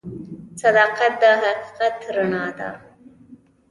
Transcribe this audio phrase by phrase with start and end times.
[0.61, 2.69] صداقت د حقیقت رڼا ده.